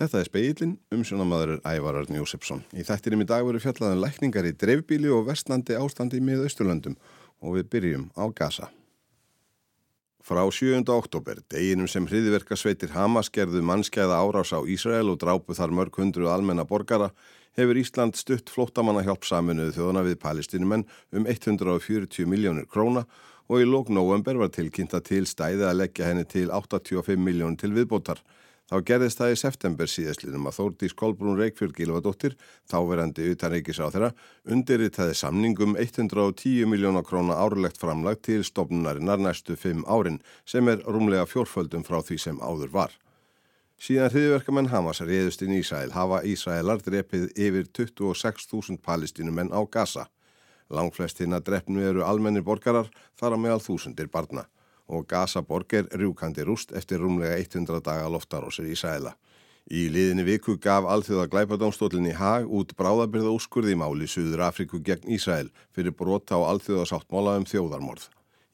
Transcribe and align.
Þetta 0.00 0.16
er 0.16 0.28
speilin, 0.30 0.70
umsjónamaður 0.96 1.58
Ævararn 1.68 2.16
Jósefsson. 2.16 2.62
Í 2.72 2.80
þættinum 2.88 3.20
í 3.20 3.26
dag 3.28 3.42
veru 3.44 3.58
fjallaðan 3.60 3.98
lækningar 4.00 4.46
í 4.48 4.54
dreifbíli 4.56 5.10
og 5.12 5.26
vestnandi 5.26 5.76
ástandi 5.76 6.22
með 6.24 6.46
Östurlöndum 6.46 6.94
og 7.44 7.58
við 7.58 7.68
byrjum 7.74 8.06
á 8.16 8.24
Gaza. 8.32 8.70
Frá 10.24 10.40
7. 10.48 10.88
oktober, 10.88 11.44
deginum 11.52 11.84
sem 11.84 12.08
hriðverka 12.08 12.56
sveitir 12.56 12.94
Hamas 12.96 13.28
gerðu 13.28 13.60
mannskæða 13.60 14.22
árás 14.24 14.54
á 14.56 14.64
Ísrael 14.64 15.12
og 15.12 15.20
drápu 15.20 15.52
þar 15.52 15.76
mörg 15.76 16.00
hundru 16.00 16.32
almenna 16.32 16.64
borgara, 16.64 17.12
hefur 17.60 17.76
Ísland 17.76 18.16
stutt 18.16 18.48
flóttamanna 18.48 19.04
hjálp 19.04 19.28
saminuðu 19.28 19.76
þjóðana 19.76 20.08
við 20.08 20.20
palestinumenn 20.24 20.88
um 21.12 21.28
140 21.28 22.24
miljónir 22.24 22.64
króna 22.72 23.04
og 23.52 23.60
í 23.60 23.68
lók 23.68 23.92
november 23.92 24.40
var 24.40 24.48
tilkynnta 24.48 25.04
til 25.04 25.26
stæði 25.28 25.68
að 25.68 25.82
leggja 25.84 26.08
henni 26.08 26.24
til 26.24 26.48
85 26.48 27.20
miljónir 27.20 27.60
til 27.60 27.76
viðbótar. 27.76 28.24
Þá 28.70 28.84
gerðist 28.86 29.18
það 29.18 29.32
í 29.32 29.38
september 29.40 29.88
síðastlinum 29.90 30.44
að 30.46 30.54
Þórdís 30.60 30.92
Kolbrún 30.94 31.38
Reykjörg 31.40 31.72
Gílvadóttir, 31.74 32.36
þáverandi 32.70 33.24
utanreikis 33.32 33.80
á 33.82 33.90
þeirra, 33.90 34.10
undirritaði 34.46 35.16
samningum 35.18 35.74
110 35.74 36.68
miljóna 36.70 37.02
króna 37.02 37.34
árlegt 37.42 37.80
framlag 37.82 38.20
til 38.22 38.44
stofnunarinnar 38.46 39.18
næstu 39.18 39.56
fimm 39.58 39.82
árin 39.90 40.20
sem 40.46 40.70
er 40.70 40.84
rúmlega 40.86 41.26
fjórföldum 41.26 41.82
frá 41.82 41.98
því 41.98 42.20
sem 42.22 42.38
áður 42.38 42.70
var. 42.76 42.94
Síðan 43.80 44.14
hriðverkamenn 44.14 44.70
Hamas 44.70 45.02
reyðust 45.02 45.42
inn 45.42 45.56
í 45.56 45.64
Ísrael 45.64 45.90
hafa 45.96 46.22
Ísraelar 46.22 46.78
drepið 46.86 47.26
yfir 47.34 47.66
26.000 47.74 48.78
palestinumenn 48.86 49.50
á 49.50 49.66
Gaza. 49.66 50.06
Langflest 50.70 51.18
hinn 51.18 51.34
að 51.34 51.48
drefnu 51.50 51.82
eru 51.90 52.06
almennir 52.06 52.46
borgarar 52.46 52.86
þar 53.18 53.34
á 53.34 53.38
meðal 53.42 53.62
þúsundir 53.66 54.12
barna 54.14 54.46
og 54.90 55.06
Gazaborg 55.08 55.72
er 55.78 55.88
rjúkandi 55.94 56.44
rúst 56.46 56.74
eftir 56.76 57.00
rúmlega 57.00 57.38
100 57.38 57.80
daga 57.86 58.08
loftarósir 58.10 58.66
í 58.66 58.76
Sæla. 58.78 59.14
Í 59.70 59.86
liðinni 59.92 60.24
viku 60.26 60.56
gaf 60.58 60.86
alþjóða 60.90 61.28
glæpadómstólinni 61.30 62.16
Hag 62.18 62.48
út 62.50 62.72
bráðabyrða 62.78 63.30
úrskurði 63.36 63.76
máli 63.78 64.08
Suður 64.10 64.48
Afriku 64.48 64.80
gegn 64.82 65.12
Ísrael 65.14 65.52
fyrir 65.76 65.94
brota 65.94 66.40
á 66.40 66.42
alþjóða 66.42 66.88
sáttmála 66.90 67.36
um 67.38 67.46
þjóðarmorð. 67.46 68.08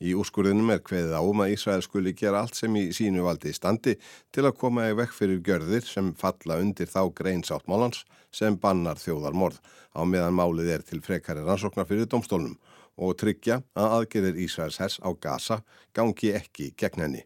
Í 0.04 0.12
úrskurðinum 0.12 0.74
er 0.74 0.82
hveðið 0.84 1.14
á 1.16 1.22
um 1.24 1.40
að 1.40 1.54
Ísrael 1.54 1.80
skuli 1.86 2.12
gera 2.12 2.42
allt 2.44 2.58
sem 2.58 2.74
í 2.76 2.90
sínu 2.92 3.24
valdi 3.24 3.48
í 3.48 3.56
standi 3.56 3.94
til 4.28 4.44
að 4.44 4.58
koma 4.60 4.90
í 4.90 4.96
vekk 4.98 5.14
fyrir 5.16 5.40
gjörðir 5.46 5.88
sem 5.88 6.12
falla 6.20 6.58
undir 6.60 6.90
þá 6.92 7.00
grein 7.16 7.40
sáttmálans 7.46 8.02
sem 8.28 8.58
bannar 8.60 9.00
þjóðarmorð 9.00 9.62
á 9.96 10.04
meðan 10.04 10.36
málið 10.36 10.74
er 10.74 10.84
til 10.84 11.00
frekari 11.00 11.46
rannsóknar 11.46 11.88
fyrir 11.88 12.10
domstólnum 12.12 12.58
og 12.96 13.16
tryggja 13.20 13.60
að 13.76 13.96
aðgerðir 14.00 14.42
Ísraels 14.46 14.80
hers 14.80 14.98
á 15.04 15.10
Gaza 15.14 15.60
gangi 15.94 16.32
ekki 16.36 16.72
gegn 16.76 17.04
henni. 17.04 17.24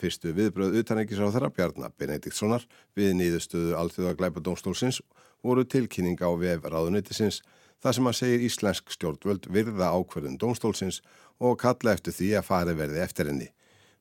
Fyrstu 0.00 0.34
viðbröð 0.34 0.80
utanækis 0.82 1.22
á 1.22 1.30
þeirra 1.30 1.52
Bjarnar 1.54 1.92
Benediktssonar 1.98 2.64
við 2.98 3.14
nýðustöðu 3.20 3.76
Alþjóða 3.78 4.16
Gleipadómstólsins 4.18 5.00
voru 5.44 5.64
tilkynning 5.64 6.18
á 6.18 6.30
vef 6.34 6.66
ráðunitisins 6.66 7.42
þar 7.82 7.96
sem 7.96 8.08
að 8.10 8.18
segir 8.18 8.46
íslensk 8.48 8.94
stjórnvöld 8.94 9.46
virða 9.54 9.92
ákverðin 9.94 10.38
dómstólsins 10.40 11.02
og 11.38 11.60
kalla 11.62 11.94
eftir 11.94 12.16
því 12.16 12.30
að 12.38 12.48
fari 12.48 12.74
verði 12.78 13.04
eftir 13.04 13.30
henni. 13.30 13.50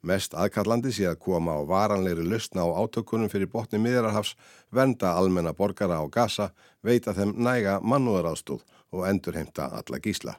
Mest 0.04 0.34
aðkallandi 0.36 0.92
sé 0.92 1.06
að 1.08 1.22
koma 1.24 1.54
á 1.56 1.62
varanlegri 1.64 2.26
lustna 2.28 2.66
á 2.68 2.76
átökunum 2.76 3.32
fyrir 3.32 3.48
botni 3.52 3.80
miðrarhafs, 3.80 4.34
venda 4.72 5.14
almenna 5.16 5.54
borgara 5.56 6.02
á 6.02 6.06
Gaza, 6.12 6.50
veita 6.84 7.14
þeim 7.16 7.38
næga 7.40 7.78
mannúðaráðstóð 7.80 8.66
og 8.92 9.06
endurheimta 9.08 9.70
alla 9.72 10.02
gísla. 10.04 10.36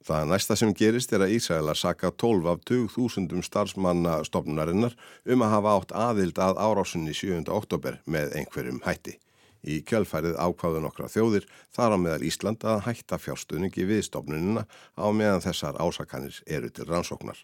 Það 0.00 0.30
næsta 0.30 0.56
sem 0.56 0.70
gerist 0.72 1.10
er 1.12 1.20
að 1.26 1.34
Ísraelar 1.36 1.76
saka 1.76 2.08
12 2.22 2.46
af 2.48 2.62
20.000 2.70 3.42
starfsmanna 3.44 4.22
stopnunarinnar 4.24 4.94
um 5.28 5.44
að 5.44 5.52
hafa 5.52 5.74
átt 5.76 5.92
aðild 5.92 6.40
að 6.40 6.56
árásunni 6.56 7.12
7. 7.12 7.42
oktober 7.52 7.98
með 8.08 8.32
einhverjum 8.40 8.80
hætti. 8.86 9.18
Í 9.60 9.82
kjölfærið 9.84 10.38
ákváðu 10.40 10.80
nokkra 10.80 11.10
þjóðir 11.12 11.44
þar 11.76 11.92
á 11.92 11.98
meðal 12.00 12.24
Ísland 12.24 12.64
að 12.64 12.80
hætta 12.86 13.20
fjárstuðningi 13.20 13.84
við 13.84 14.06
stopnunina 14.08 14.64
á 14.96 15.06
meðan 15.12 15.44
þessar 15.44 15.76
ásakanir 15.76 16.40
eru 16.48 16.72
til 16.72 16.88
rannsóknar. 16.88 17.36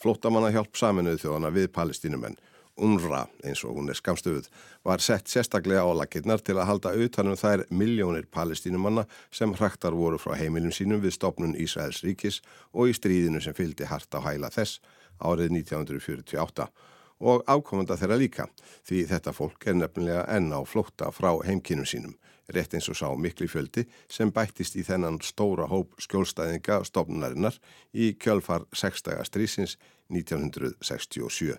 Flótamanna 0.00 0.54
hjálp 0.56 0.80
saminuð 0.80 1.20
þjóðana 1.26 1.52
við 1.52 1.68
palestínumenn 1.76 2.40
UNRWA, 2.76 3.26
eins 3.44 3.62
og 3.64 3.78
hún 3.78 3.88
er 3.88 3.96
skamstöfuð, 3.96 4.48
var 4.84 5.00
sett 5.00 5.30
sérstaklega 5.32 5.80
á 5.80 5.90
lakirnar 5.96 6.42
til 6.44 6.58
að 6.58 6.68
halda 6.68 6.92
auðtanum 6.92 7.38
þær 7.40 7.64
miljónir 7.72 8.26
palestínumanna 8.28 9.06
sem 9.32 9.54
hraktar 9.56 9.96
voru 9.96 10.18
frá 10.20 10.36
heimilum 10.36 10.74
sínum 10.74 11.00
við 11.00 11.16
stopnun 11.16 11.56
Ísraels 11.56 12.02
ríkis 12.04 12.42
og 12.72 12.90
í 12.90 12.96
stríðinu 12.96 13.40
sem 13.40 13.56
fylgdi 13.56 13.88
hart 13.88 14.12
á 14.12 14.20
hæla 14.20 14.50
þess 14.52 14.82
árið 15.24 15.54
1948 15.62 16.68
og 17.24 17.44
ákomenda 17.48 17.96
þeirra 17.96 18.18
líka 18.20 18.46
því 18.84 19.04
þetta 19.12 19.32
fólk 19.32 19.66
er 19.66 19.78
nefnilega 19.78 20.26
enn 20.36 20.52
á 20.52 20.60
flótta 20.68 21.08
frá 21.16 21.30
heimkinnum 21.46 21.88
sínum, 21.88 22.18
rétt 22.52 22.76
eins 22.76 22.90
og 22.92 22.98
sá 23.00 23.08
mikli 23.16 23.48
fjöldi 23.48 23.86
sem 24.12 24.28
bættist 24.28 24.76
í 24.76 24.84
þennan 24.84 25.22
stóra 25.24 25.64
hóp 25.70 25.96
skjólstæðinga 26.04 26.82
stopnunarinnar 26.84 27.56
í 27.96 28.12
kjölfar 28.20 28.68
6. 28.76 29.08
strísins 29.24 29.78
1967 30.12 31.56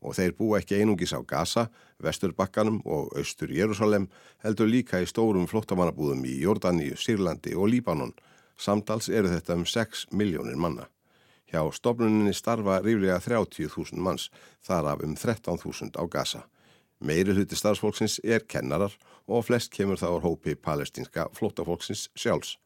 og 0.00 0.14
þeir 0.18 0.34
búa 0.38 0.60
ekki 0.60 0.78
einungis 0.78 1.14
á 1.14 1.20
Gaza, 1.26 1.68
Vesturbakkanum 2.02 2.80
og 2.86 3.14
Östur 3.18 3.50
Jérúsalem 3.50 4.08
heldur 4.44 4.70
líka 4.70 5.00
í 5.02 5.08
stórum 5.10 5.48
flottamannabúðum 5.50 6.22
í 6.26 6.36
Jordani, 6.42 6.92
Sýrlandi 6.94 7.56
og 7.56 7.72
Líbanon. 7.72 8.14
Samtals 8.58 9.08
eru 9.08 9.30
þetta 9.32 9.58
um 9.58 9.66
6 9.66 10.08
miljónir 10.12 10.58
manna. 10.58 10.86
Hjá 11.48 11.62
stofnuninni 11.72 12.34
starfa 12.36 12.82
ríflega 12.84 13.18
30.000 13.24 13.98
manns, 14.04 14.28
þar 14.60 14.92
af 14.92 15.04
um 15.06 15.16
13.000 15.16 15.96
á 15.96 16.04
Gaza. 16.10 16.44
Meiri 17.00 17.32
hluti 17.32 17.56
starfsfólksins 17.56 18.18
er 18.24 18.42
kennarar 18.50 18.94
og 19.26 19.44
flest 19.46 19.70
kemur 19.72 20.00
þá 20.00 20.18
á 20.18 20.24
hópi 20.24 20.56
palestinska 20.58 21.28
flottafólksins 21.32 22.08
sjálfs. 22.18 22.56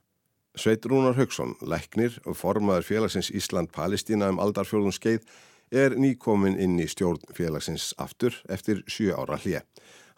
Sveit 0.57 0.85
Rúnar 0.85 1.17
Högson, 1.17 1.55
læknir 1.61 2.19
og 2.25 2.37
formaður 2.37 2.85
félagsins 2.85 3.31
Ísland-Palestína 3.33 4.29
um 4.33 4.41
aldarfjörðun 4.43 4.93
skeið 4.97 5.29
er 5.73 5.97
nýkomin 5.97 6.59
inn 6.61 6.79
í 6.81 6.87
stjórn 6.91 7.23
félagsins 7.35 7.93
aftur 7.99 8.37
eftir 8.53 8.85
7 8.87 9.17
ára 9.17 9.41
hlið. 9.41 9.65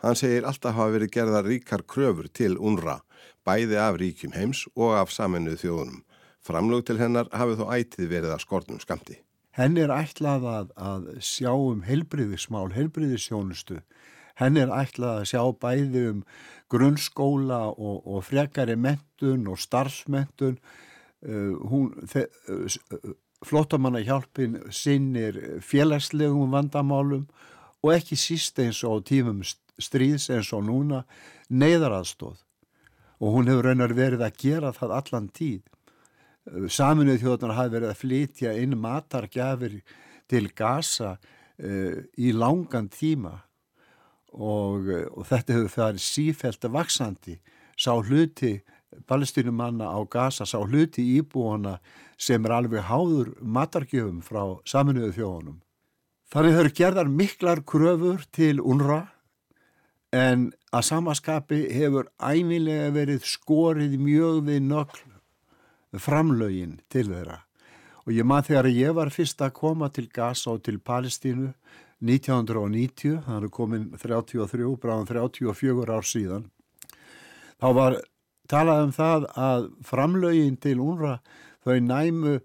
Hann 0.04 0.18
segir 0.18 0.44
alltaf 0.44 0.74
hafa 0.76 0.92
verið 0.98 1.12
gerða 1.14 1.44
ríkar 1.46 1.84
kröfur 1.88 2.26
til 2.28 2.58
UNRA, 2.58 2.98
bæði 3.46 3.78
af 3.80 3.96
ríkjum 4.00 4.34
heims 4.36 4.66
og 4.74 4.98
af 4.98 5.14
saminuð 5.14 5.62
þjóðunum. 5.62 6.02
Framlög 6.44 6.84
til 6.84 6.98
hennar 7.00 7.30
hafið 7.32 7.62
þó 7.62 7.70
ætið 7.72 8.10
verið 8.10 8.34
að 8.34 8.42
skortnum 8.44 8.82
skamti. 8.82 9.16
Henn 9.54 9.78
er 9.78 9.92
ætlað 9.94 10.44
að, 10.50 10.72
að 10.76 11.06
sjá 11.24 11.52
um 11.54 11.84
helbriðismál, 11.86 12.68
helbriðisjónustu. 12.74 13.78
Henn 14.36 14.58
er 14.58 14.72
ætlað 14.74 15.20
að 15.22 15.28
sjá 15.30 15.42
bæði 15.62 16.02
um 16.10 16.24
grunnskóla 16.74 17.60
og, 17.70 18.02
og 18.02 18.24
frekari 18.26 18.74
mentun 18.76 19.46
og 19.48 19.60
starfsmentun. 19.62 20.58
Uh, 21.24 21.54
hún, 21.70 21.94
þe, 22.10 22.26
uh, 22.52 23.14
Flótamanna 23.44 24.00
hjálpin 24.04 24.58
sinnir 24.72 25.36
félagslegum 25.64 26.54
vandamálum 26.54 27.26
og 27.84 27.92
ekki 27.92 28.16
síst 28.16 28.58
eins 28.62 28.80
og 28.86 29.04
tímum 29.08 29.42
stríðs 29.44 30.30
eins 30.32 30.52
og 30.56 30.64
núna 30.68 31.02
neyðaraðstóð 31.52 32.40
og 33.20 33.36
hún 33.36 33.48
hefur 33.48 33.70
raunar 33.70 33.94
verið 33.96 34.24
að 34.26 34.38
gera 34.40 34.72
það 34.74 34.94
allan 34.98 35.28
tíð. 35.34 35.62
Saminuð 36.68 37.22
þjóðanar 37.22 37.56
hafi 37.56 37.72
verið 37.72 37.90
að 37.90 38.00
flytja 38.02 38.52
inn 38.60 38.76
matargjafir 38.80 39.78
til 40.28 40.50
Gaza 40.56 41.14
uh, 41.14 41.98
í 42.20 42.34
langan 42.36 42.90
tíma. 42.92 43.38
Og, 44.34 44.90
uh, 44.90 45.06
og 45.14 45.28
þetta 45.30 45.56
hefur 45.56 45.72
það 45.72 46.00
sífælt 46.04 46.66
að 46.66 46.76
vaksandi 46.76 47.38
sá 47.80 47.92
hluti 47.96 48.58
palestinumanna 49.08 49.88
á 49.90 49.98
Gaza 50.10 50.46
sá 50.46 50.58
hluti 50.60 51.04
íbúana 51.18 51.78
sem 52.18 52.44
er 52.46 52.56
alveg 52.56 52.86
háður 52.88 53.32
matargjöfum 53.40 54.20
frá 54.24 54.42
saminuðu 54.68 55.12
þjóðunum. 55.18 55.58
Þannig 56.34 56.54
þau 56.54 56.60
eru 56.64 56.74
gerðar 56.80 57.10
miklar 57.10 57.62
kröfur 57.62 58.24
til 58.34 58.58
UNRWA 58.60 59.02
en 60.14 60.48
að 60.74 60.86
samaskapi 60.88 61.60
hefur 61.74 62.08
æmilega 62.22 62.92
verið 62.94 63.26
skorið 63.28 63.98
mjög 64.02 64.40
við 64.48 64.62
nögl 64.68 65.02
framlögin 65.98 66.78
til 66.90 67.06
þeirra. 67.10 67.40
Og 68.04 68.12
ég 68.12 68.26
maður 68.26 68.50
þegar 68.50 68.70
ég 68.74 68.96
var 68.98 69.12
fyrst 69.14 69.42
að 69.42 69.54
koma 69.56 69.88
til 69.94 70.08
Gaza 70.12 70.52
og 70.52 70.64
til 70.66 70.80
Palestínu 70.82 71.52
1990, 72.04 73.22
það 73.24 73.38
eru 73.38 73.50
komin 73.54 73.86
33, 73.96 74.66
bráðan 74.80 75.08
34 75.08 75.94
ár 75.94 76.04
síðan, 76.04 76.50
þá 77.62 77.68
var 77.78 77.96
talað 78.50 78.82
um 78.84 78.92
það 78.92 79.26
að 79.40 79.70
framlögin 79.88 80.58
til 80.60 80.76
UNRWA 80.82 81.14
þau 81.64 81.78
næmu 81.80 82.38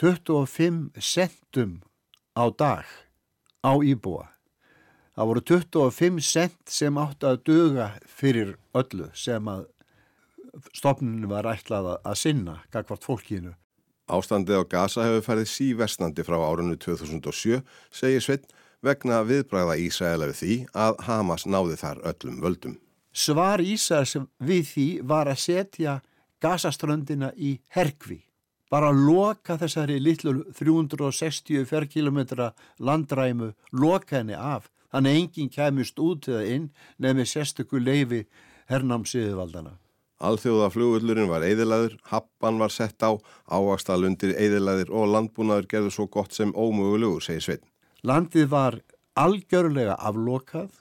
25 0.00 0.94
centum 0.98 1.82
á 2.34 2.44
dag 2.50 2.86
á 3.62 3.72
íbúa. 3.78 4.28
Það 5.14 5.28
voru 5.30 5.42
25 5.46 6.24
cent 6.26 6.58
sem 6.66 6.96
átti 6.98 7.28
að 7.28 7.42
döga 7.46 7.90
fyrir 8.10 8.56
öllu 8.74 9.12
sem 9.14 9.46
að 9.46 9.68
stopnunum 10.74 11.30
var 11.30 11.46
ætlað 11.52 11.94
að 11.96 12.18
sinna 12.18 12.56
gagvart 12.74 13.06
fólkinu. 13.06 13.54
Ástandið 14.10 14.60
á 14.60 14.64
Gaza 14.68 15.06
hefur 15.06 15.24
færið 15.24 15.48
síversnandi 15.48 16.24
frá 16.26 16.36
árunnu 16.36 16.76
2007, 16.76 17.62
segir 17.94 18.20
Sveit, 18.20 18.44
vegna 18.84 19.22
viðbræða 19.24 19.78
Ísraela 19.80 20.28
við 20.28 20.40
því 20.42 20.56
að 20.76 20.98
Hamas 21.06 21.46
náði 21.48 21.78
þar 21.80 22.02
öllum 22.10 22.42
völdum. 22.44 22.76
Svar 23.14 23.62
Ísraels 23.62 24.16
við 24.42 24.68
því 24.72 24.88
var 25.08 25.30
að 25.30 25.40
setja 25.46 26.00
gasaströndina 26.42 27.30
í 27.36 27.56
Herkvi. 27.72 28.20
Bara 28.74 28.88
loka 28.90 29.54
þessari 29.54 30.00
litlu 30.02 30.32
360 30.58 31.62
ferrkilometra 31.70 32.48
landræmu, 32.82 33.52
loka 33.70 34.16
henni 34.16 34.34
af. 34.34 34.66
Þannig 34.90 35.18
enginn 35.20 35.52
kemist 35.54 36.00
út 36.02 36.26
eða 36.26 36.40
inn 36.56 36.64
nefnir 36.98 37.28
sérstökku 37.30 37.78
leifi 37.78 38.24
hernámsiðvaldana. 38.72 39.76
Alþjóða 40.26 40.72
flugullurinn 40.74 41.30
var 41.30 41.46
eðilaður, 41.46 41.94
happan 42.10 42.58
var 42.58 42.74
sett 42.74 42.98
á, 43.06 43.14
ávakstalundir 43.46 44.34
eðilaðir 44.42 44.90
og 44.90 45.06
landbúnaður 45.12 45.70
gerður 45.70 45.94
svo 45.94 46.08
gott 46.10 46.34
sem 46.34 46.50
ómögulegur, 46.50 47.22
segir 47.22 47.46
Svein. 47.46 47.64
Landið 48.02 48.50
var 48.50 48.80
algjörlega 49.14 50.00
aflokað, 50.02 50.72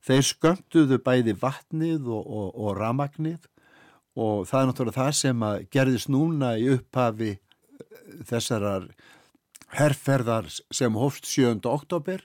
þeir 0.00 0.28
skömmtuðu 0.30 1.00
bæði 1.04 1.36
vatnið 1.44 2.08
og, 2.08 2.24
og, 2.24 2.48
og 2.56 2.78
ramagnið 2.80 3.50
og 4.14 4.46
það 4.48 4.60
er 4.60 4.68
náttúrulega 4.70 5.00
það 5.00 5.16
sem 5.20 5.46
að 5.48 5.64
gerðist 5.74 6.10
núna 6.12 6.54
í 6.60 6.68
upphafi 6.76 7.32
eh, 7.34 7.38
þessarar 8.28 8.88
herrferðar 9.74 10.50
sem 10.70 11.00
hófst 11.00 11.26
7. 11.26 11.58
oktober 11.66 12.22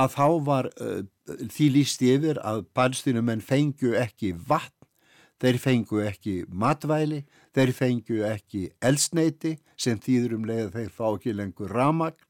að 0.00 0.14
þá 0.14 0.28
var 0.46 0.70
uh, 0.80 1.02
því 1.52 1.66
líst 1.74 2.00
yfir 2.00 2.38
að 2.40 2.62
palestinumenn 2.72 3.42
fengju 3.44 3.92
ekki 4.00 4.30
vatn 4.48 4.82
Þeir 5.42 5.58
fengu 5.58 5.98
ekki 6.06 6.32
matvæli, 6.54 7.24
þeir 7.50 7.72
fengu 7.74 8.20
ekki 8.28 8.68
elsneiti 8.78 9.56
sem 9.74 9.98
þýður 9.98 10.36
um 10.36 10.44
leið 10.46 10.68
að 10.68 10.76
þeir 10.76 10.92
fá 10.94 11.06
ekki 11.08 11.34
lengur 11.34 11.74
ramagn 11.74 12.28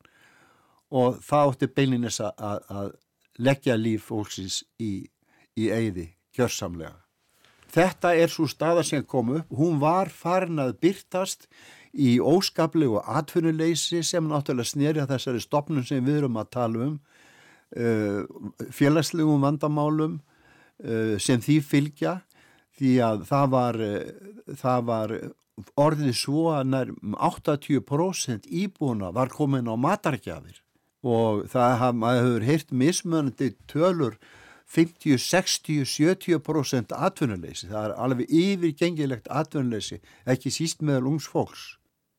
og 0.88 1.18
það 1.24 1.50
átti 1.50 1.68
beilinnes 1.76 2.20
að, 2.24 2.62
að 2.72 2.88
leggja 3.36 3.76
líf 3.76 4.08
fólksins 4.08 4.62
í, 4.80 5.04
í 5.60 5.68
eigði 5.68 6.06
kjörsamlega. 6.32 7.01
Þetta 7.72 8.12
er 8.20 8.32
svo 8.32 8.48
staða 8.50 8.82
sem 8.84 9.04
kom 9.08 9.30
upp, 9.38 9.52
hún 9.56 9.78
var 9.80 10.10
farin 10.12 10.60
að 10.60 10.74
byrtast 10.84 11.46
í 11.92 12.16
óskaplegu 12.20 13.00
atvinnuleysi 13.00 14.02
sem 14.04 14.28
náttúrulega 14.28 14.68
sneri 14.68 15.00
að 15.02 15.14
þessari 15.14 15.40
stopnum 15.44 15.84
sem 15.84 16.04
við 16.04 16.22
erum 16.22 16.36
að 16.40 16.50
tala 16.56 16.86
um, 16.88 16.98
uh, 17.76 18.68
félagslegum 18.72 19.44
vandamálum 19.44 20.18
uh, 20.18 21.16
sem 21.20 21.40
því 21.40 21.58
fylgja 21.64 22.18
því 22.82 22.92
að 23.04 23.24
það 23.28 23.48
var, 23.52 23.78
eh, 23.84 24.12
það 24.58 24.84
var 24.88 25.12
orðið 25.78 26.14
svo 26.16 26.44
að 26.56 26.70
nær 26.72 26.92
80% 27.28 28.48
íbúna 28.48 29.12
var 29.14 29.32
komin 29.32 29.68
á 29.68 29.76
matargjafir. 29.76 30.62
Og 31.02 31.44
það 31.50 31.76
hefur 31.82 32.46
heirt 32.46 32.72
mismönandi 32.72 33.52
tölur 33.70 34.16
50, 34.72 35.18
60, 35.20 35.84
70% 35.84 36.96
atvinnuleysi. 36.96 37.68
Það 37.68 37.84
er 37.90 37.94
alveg 38.06 38.32
yfirgengilegt 38.32 39.28
atvinnuleysi, 39.28 40.00
ekki 40.24 40.52
síst 40.54 40.80
meðal 40.80 41.10
ungs 41.12 41.28
fólks. 41.28 41.64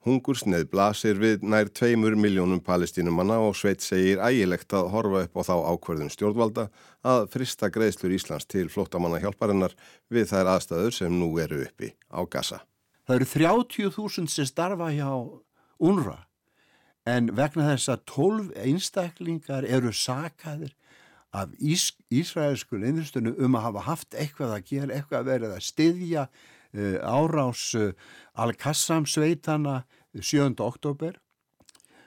Hungursneið 0.04 0.66
blasir 0.68 1.16
við 1.16 1.46
nær 1.48 1.70
tveimur 1.72 2.18
miljónum 2.20 2.60
palestínumanna 2.64 3.38
og 3.40 3.56
Sveit 3.56 3.80
segir 3.82 4.20
ægilegt 4.20 4.76
að 4.76 4.90
horfa 4.92 5.22
upp 5.24 5.40
á 5.40 5.42
þá 5.48 5.54
ákverðun 5.72 6.12
stjórnvalda 6.12 6.66
að 7.08 7.24
frista 7.32 7.70
greiðslur 7.72 8.12
Íslands 8.12 8.50
til 8.52 8.66
flótamanna 8.74 9.22
hjálparinnar 9.24 9.72
við 10.12 10.28
þær 10.34 10.52
aðstæður 10.58 10.98
sem 10.98 11.16
nú 11.16 11.32
eru 11.40 11.62
uppi 11.64 11.94
á 12.12 12.20
Gaza. 12.28 12.60
Það 13.08 13.16
eru 13.16 13.30
30.000 13.32 14.36
sem 14.36 14.52
starfa 14.52 14.92
hjá 14.92 15.10
UNRWA 15.80 16.20
en 17.08 17.32
vegna 17.36 17.72
þess 17.72 17.96
að 17.96 18.04
12 18.12 18.54
einstaklingar 18.68 19.66
eru 19.68 19.96
sakaðir 19.96 20.76
af 21.34 21.54
ís, 21.58 21.92
Ísraelsku 22.14 22.78
leinustunum 22.78 23.38
um 23.42 23.58
að 23.58 23.66
hafa 23.68 23.86
haft 23.88 24.18
eitthvað 24.18 24.54
að 24.58 24.68
gera, 24.70 24.92
eitthvað 24.94 25.20
að 25.20 25.32
verða 25.32 25.58
að 25.58 25.66
styðja 25.68 26.28
uh, 26.30 26.98
árás 27.02 27.66
uh, 27.80 27.92
Al-Qassam 28.38 29.08
sveitana 29.10 29.82
7. 30.14 30.54
oktober 30.62 31.18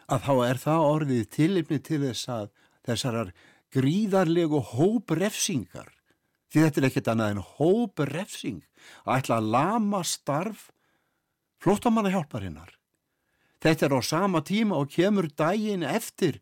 að 0.06 0.22
þá 0.28 0.34
er 0.46 0.62
það 0.62 0.86
orðið 0.92 1.28
tilipni 1.34 1.80
til 1.82 2.00
þess 2.04 2.30
að 2.30 2.48
þessarar 2.86 3.34
gríðarlegu 3.74 4.62
hóprefsingar 4.76 5.90
því 6.52 6.62
þetta 6.62 6.80
er 6.80 6.88
ekkert 6.88 7.10
annað 7.12 7.34
en 7.34 7.44
hóprefsing 7.56 8.62
að 9.02 9.18
ætla 9.18 9.40
að 9.40 9.50
lama 9.56 10.02
starf 10.06 10.68
flóttamanna 11.62 12.14
hjálparinnar 12.14 12.76
þetta 13.64 13.88
er 13.88 13.96
á 13.98 14.00
sama 14.06 14.44
tíma 14.46 14.78
og 14.78 14.92
kemur 14.94 15.26
daginn 15.34 15.82
eftir 15.86 16.38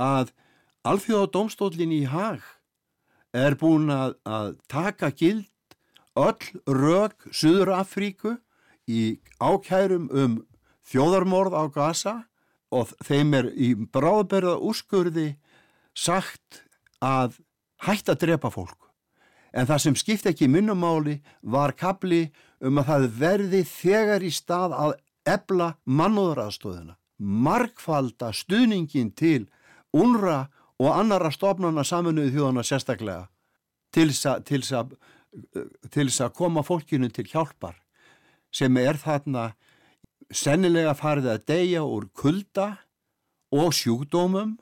að 0.00 0.32
alþjóða 0.86 1.30
domstólinn 1.34 1.94
í 1.94 2.04
hag 2.10 2.44
er 3.36 3.56
búin 3.58 3.90
að, 3.92 4.16
að 4.24 4.54
taka 4.70 5.10
gild 5.10 5.48
öll 6.16 6.62
rög 6.66 7.26
Suður 7.32 7.74
Afríku 7.76 8.36
í 8.88 9.18
ákærum 9.42 10.08
um 10.14 10.38
þjóðarmorð 10.86 11.56
á 11.58 11.64
Gaza 11.74 12.14
og 12.72 12.92
þeim 13.04 13.34
er 13.38 13.50
í 13.52 13.74
bráðberða 13.74 14.56
úrskurði 14.62 15.34
sagt 15.96 16.62
að 17.02 17.40
hætta 17.82 18.14
að 18.14 18.22
drepa 18.24 18.50
fólk. 18.52 18.78
En 19.52 19.68
það 19.68 19.82
sem 19.82 19.96
skipti 19.96 20.30
ekki 20.32 20.48
minnumáli 20.52 21.18
var 21.42 21.74
kapli 21.76 22.26
um 22.60 22.78
að 22.80 22.90
það 22.90 23.06
verði 23.20 23.62
þegar 23.68 24.24
í 24.24 24.32
stað 24.32 24.74
að 24.76 24.96
ebla 25.26 25.70
mannúðraðstóðina. 25.84 26.96
Markfalda 27.18 28.32
stuðningin 28.36 29.14
til 29.16 29.46
unra 29.96 30.46
og 30.82 30.92
annara 30.92 31.30
stofnana 31.32 31.84
saminuði 31.86 32.34
þjóðana 32.34 32.64
sérstaklega 32.66 33.28
til 33.94 34.10
þess 34.12 36.20
að 36.24 36.34
koma 36.36 36.64
fólkinu 36.66 37.08
til 37.12 37.26
hjálpar 37.30 37.78
sem 38.54 38.76
er 38.80 38.98
þarna 39.00 39.50
sennilega 40.32 40.94
farið 40.96 41.30
að 41.32 41.44
deyja 41.50 41.84
úr 41.84 42.08
kulda 42.16 42.68
og 43.54 43.74
sjúkdómum, 43.76 44.56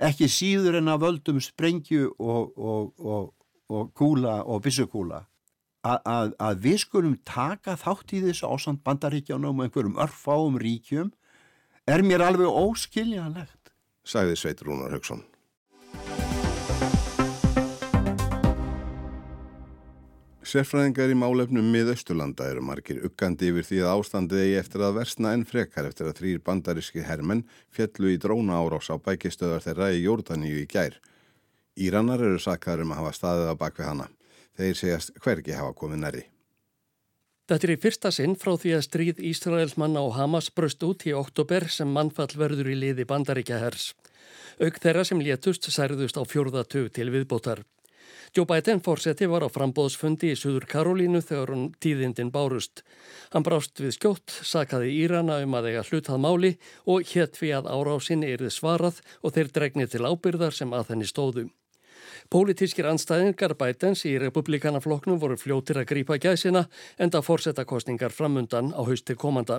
ekki 0.00 0.28
síður 0.30 0.78
en 0.80 0.92
að 0.92 1.06
völdum 1.06 1.40
sprengju 1.42 2.12
og, 2.18 2.52
og, 2.56 2.92
og, 2.98 3.32
og 3.72 3.90
kúla 3.96 4.40
og 4.44 4.62
bissukúla. 4.64 5.24
Að, 5.80 6.34
að 6.36 6.58
við 6.60 6.76
skulum 6.82 7.16
taka 7.24 7.72
þátt 7.80 8.12
í 8.12 8.20
þessu 8.26 8.50
ásand 8.52 8.82
bandaríkjánum 8.84 9.62
og 9.62 9.66
einhverjum 9.66 9.96
örfáum 10.04 10.60
ríkjum 10.60 11.08
er 11.88 12.04
mér 12.04 12.26
alveg 12.26 12.52
óskiljanlegt. 12.52 13.72
Sæði 14.04 14.36
Sveit 14.36 14.60
Rúnar 14.64 14.92
Högson. 14.92 15.24
Sérfræðingar 20.50 21.12
í 21.12 21.14
málefnum 21.14 21.66
miðausturlanda 21.70 22.48
eru 22.50 22.62
margir 22.66 23.04
uggandi 23.06 23.52
yfir 23.52 23.66
því 23.68 23.76
að 23.84 24.00
ástandið 24.00 24.40
eigi 24.42 24.56
eftir 24.58 24.82
að 24.82 24.96
versna 24.96 25.34
enn 25.36 25.44
frekar 25.46 25.86
eftir 25.86 26.08
að 26.10 26.16
þrýr 26.18 26.40
bandaríski 26.48 27.04
hermenn 27.06 27.44
fjallu 27.70 28.10
í 28.10 28.16
dróna 28.18 28.58
árás 28.58 28.90
á 28.90 28.98
bækistöðar 28.98 29.62
þeirra 29.62 29.92
í 29.94 30.02
Jórdaníu 30.02 30.58
í 30.58 30.66
gær. 30.66 30.98
Íranar 31.78 32.26
eru 32.26 32.42
sakkaður 32.42 32.82
um 32.82 32.96
að 32.96 33.02
hafa 33.04 33.14
staðið 33.20 33.52
á 33.54 33.60
bakvið 33.62 33.90
hana. 33.92 34.10
Þeir 34.58 34.82
segjast 34.82 35.14
hvergi 35.22 35.54
hafa 35.54 35.78
komið 35.78 36.02
næri. 36.02 36.26
Þetta 37.46 37.66
er 37.66 37.76
í 37.76 37.80
fyrsta 37.86 38.14
sinn 38.14 38.34
frá 38.34 38.56
því 38.58 38.74
að 38.74 38.86
stríð 38.88 39.24
Ísraelsmanna 39.30 40.02
og 40.02 40.16
Hamas 40.18 40.50
bröst 40.50 40.82
út 40.82 41.06
í 41.06 41.14
oktober 41.14 41.70
sem 41.70 41.94
mannfall 41.94 42.32
verður 42.34 42.74
í 42.74 42.80
liði 42.88 43.06
bandaríkja 43.06 43.62
hers. 43.62 43.92
Auk 44.58 44.82
þeirra 44.82 45.06
sem 45.06 45.22
létust 45.22 45.70
særðust 45.70 46.18
á 46.18 46.26
fjórðatug 46.26 46.90
til 46.90 47.12
viðbótar. 47.14 47.62
Joe 48.36 48.46
Biden 48.46 48.78
fórseti 48.78 49.26
var 49.26 49.42
á 49.42 49.50
frambóðsfundi 49.50 50.28
í 50.30 50.36
Suður 50.38 50.68
Karolínu 50.70 51.18
þegar 51.18 51.50
hún 51.50 51.64
tíðindin 51.82 52.28
bárust. 52.30 52.84
Hann 53.32 53.42
brást 53.42 53.80
við 53.82 53.96
skjótt, 53.96 54.30
sakaði 54.46 54.92
Írana 55.02 55.40
um 55.42 55.56
að 55.58 55.72
eiga 55.72 55.82
hlutað 55.88 56.20
máli 56.22 56.50
og 56.86 57.10
hétt 57.10 57.40
við 57.40 57.56
að 57.58 57.70
árásinni 57.74 58.30
erði 58.30 58.52
svarað 58.54 59.00
og 59.26 59.34
þeir 59.34 59.50
dregnið 59.56 59.96
til 59.96 60.04
ábyrðar 60.06 60.54
sem 60.54 60.70
að 60.70 60.92
henni 60.92 61.08
stóðu. 61.10 61.48
Pólitískir 62.30 62.86
anstæðingar 62.86 63.56
Bidens 63.58 64.04
í 64.06 64.14
republikanafloknum 64.22 65.18
voru 65.18 65.34
fljótir 65.34 65.82
að 65.82 65.90
grípa 65.90 66.20
gæsina 66.22 66.68
enda 67.02 67.24
fórsetakostningar 67.26 68.14
framundan 68.14 68.70
á 68.70 68.86
hausti 68.86 69.18
komanda. 69.18 69.58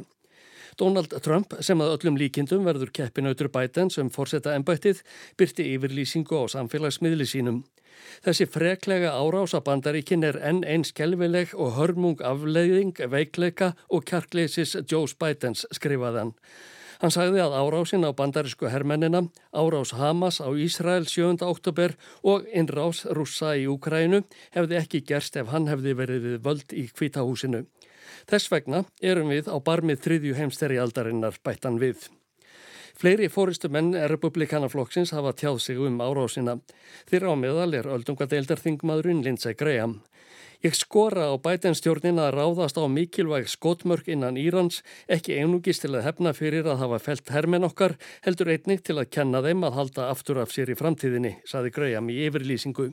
Donald 0.80 1.12
Trump 1.20 1.58
sem 1.60 1.84
að 1.84 1.98
öllum 1.98 2.16
líkindum 2.16 2.64
verður 2.64 2.96
keppinautur 2.96 3.52
Bidens 3.52 4.00
um 4.00 4.08
fórseta 4.08 4.56
ennbættið 4.56 5.04
byrti 5.36 5.68
yfirlýsingu 5.76 6.40
á 6.40 6.48
samfélagsmiðli 6.56 7.28
sínum. 7.28 7.66
Þessi 8.26 8.46
freklega 8.50 9.14
árás 9.18 9.56
að 9.58 9.66
bandaríkin 9.70 10.26
er 10.28 10.38
enn 10.42 10.62
einn 10.68 10.86
skelvileg 10.88 11.56
og 11.58 11.74
hörmung 11.80 12.22
afleiðing, 12.22 12.94
veikleika 13.10 13.74
og 13.90 14.06
kjarkleisis 14.10 14.76
Joe 14.86 15.10
Bidens 15.20 15.66
skrifaðan. 15.74 16.36
Hann 17.02 17.10
sagði 17.10 17.42
að 17.42 17.56
árásin 17.58 18.06
á 18.06 18.14
bandarísku 18.14 18.70
hermennina, 18.70 19.24
árás 19.58 19.96
Hamas 19.98 20.38
á 20.38 20.54
Ísrael 20.54 21.08
7. 21.10 21.42
oktober 21.42 21.96
og 22.22 22.46
innrás 22.54 23.08
rússa 23.10 23.56
í 23.58 23.66
Úkrænu 23.66 24.22
hefði 24.54 24.78
ekki 24.78 25.02
gerst 25.10 25.42
ef 25.42 25.50
hann 25.50 25.66
hefði 25.72 25.98
verið 25.98 26.28
við 26.28 26.40
völd 26.46 26.78
í 26.78 26.86
kvítahúsinu. 26.94 27.66
Þess 28.30 28.54
vegna 28.54 28.86
erum 29.02 29.34
við 29.34 29.50
á 29.50 29.58
barmið 29.58 30.06
þriðju 30.06 30.38
heimsteri 30.38 30.78
aldarinnar 30.78 31.42
bættan 31.42 31.82
við. 31.82 32.06
Fleiri 32.98 33.30
fóristumenn 33.32 33.96
republikanaflokksins 34.12 35.14
hafa 35.16 35.34
tjáð 35.34 35.60
sig 35.64 35.80
um 35.80 36.02
árásina. 36.04 36.60
Þeirra 37.10 37.34
á 37.34 37.36
meðal 37.40 37.74
er 37.80 37.92
öldungadeildarþingmaðurinn 37.96 39.24
Lindsey 39.26 39.56
Graham. 39.56 40.02
Ég 40.62 40.76
skora 40.78 41.32
á 41.34 41.36
bætenstjórnin 41.42 42.22
að 42.22 42.36
ráðast 42.36 42.78
á 42.78 42.86
mikilvæg 42.86 43.48
skotmörk 43.50 44.12
innan 44.14 44.38
Írans, 44.38 44.84
ekki 45.10 45.40
einugist 45.42 45.82
til 45.82 45.96
að 45.96 46.06
hefna 46.06 46.36
fyrir 46.38 46.70
að 46.70 46.84
hafa 46.84 47.00
felt 47.02 47.32
hermen 47.34 47.66
okkar, 47.66 47.96
heldur 48.22 48.52
einnig 48.54 48.84
til 48.86 49.00
að 49.02 49.10
kenna 49.10 49.42
þeim 49.42 49.66
að 49.66 49.80
halda 49.80 50.12
aftur 50.14 50.38
af 50.44 50.54
sér 50.54 50.70
í 50.70 50.78
framtíðinni, 50.78 51.34
saði 51.50 51.74
Graham 51.74 52.14
í 52.14 52.20
yfirlýsingu. 52.28 52.92